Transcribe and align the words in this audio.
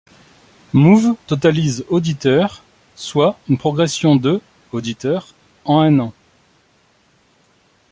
Mouv' 0.73 1.15
totalise 1.27 1.85
auditeurs 1.89 2.63
soit 2.95 3.37
une 3.47 3.59
progression 3.59 4.15
de 4.15 4.41
auditeurs 4.71 5.35
en 5.63 5.81
un 5.81 5.99
an. 5.99 6.13